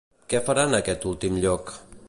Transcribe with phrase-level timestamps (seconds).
[0.31, 1.75] Què faran a aquest últim lloc?